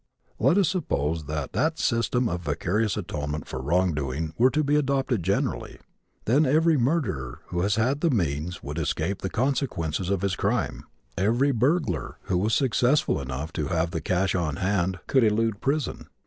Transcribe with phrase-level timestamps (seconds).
[0.39, 4.75] Let us suppose that that system of vicarious atonement for wrong doing were to be
[4.75, 5.77] adopted generally.
[6.25, 10.85] Then every murderer who had the means would escape the consequences of his crime.
[11.19, 16.07] Every burglar who was successful enough to have the cash on hand could elude prison.